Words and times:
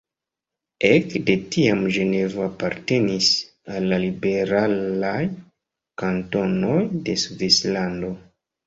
Ek 0.87 1.11
de 1.27 1.35
tiam 1.55 1.83
Ĝenevo 1.97 2.41
apartenis 2.47 3.29
al 3.75 3.87
la 3.95 4.01
liberalaj 4.07 5.23
kantonoj 6.05 6.79
de 7.07 7.21
Svislando. 7.29 8.15